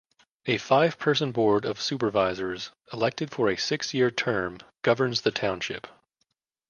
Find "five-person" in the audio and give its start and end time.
0.57-1.31